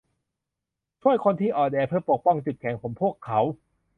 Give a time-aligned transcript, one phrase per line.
[1.01, 3.39] ช่วยคนที่อ่อนแอเพื่อปกป้องจุดแข็งของพวกเขา